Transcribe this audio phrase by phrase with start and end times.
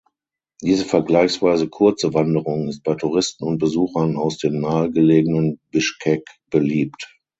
[0.63, 7.19] Diese vergleichsweise kurze Wanderung ist bei Touristen und Besuchern aus dem nahegelegenen Bischkek beliebt.